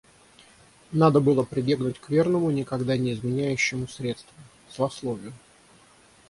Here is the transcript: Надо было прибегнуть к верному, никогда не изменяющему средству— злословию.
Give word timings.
Надо 0.93 1.19
было 1.21 1.43
прибегнуть 1.43 1.99
к 1.99 2.09
верному, 2.09 2.49
никогда 2.49 2.97
не 2.97 3.13
изменяющему 3.13 3.87
средству— 3.87 4.33
злословию. 4.75 5.33